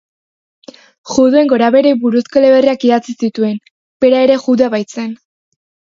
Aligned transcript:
Juduen 1.17 1.51
gorabeherei 1.51 1.93
buruzko 2.05 2.41
eleberriak 2.41 2.87
idatzi 2.89 3.15
zituen, 3.27 3.57
bera 4.07 4.23
ere 4.29 4.39
judua 4.47 4.71
baitzen. 4.77 5.13